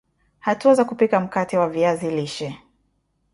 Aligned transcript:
Hatua 0.39 0.75
za 0.75 0.85
kupika 0.85 1.19
mkate 1.19 1.57
wa 1.57 1.69
viazi 1.69 2.11
lishe 2.11 2.59